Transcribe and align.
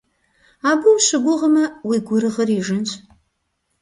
Абы 0.69 0.87
ущыгугъмэ, 0.95 1.63
уи 1.87 1.97
гурыгъыр 2.07 2.49
ижынщ. 2.57 2.91